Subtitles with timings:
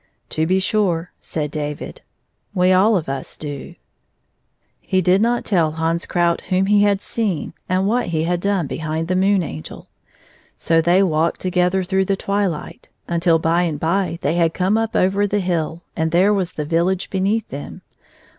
[0.39, 2.01] "To be sure," said David,"
[2.55, 3.75] we all of us do."
[4.89, 8.39] 173 He did not tell Hans Krout whom he had seen and what he had
[8.41, 9.85] done behind the Moon^Angel.
[10.57, 14.95] So they walked together through the twiUght, until by and by they had come up
[14.95, 17.83] over the hill, and there was the village beneath them.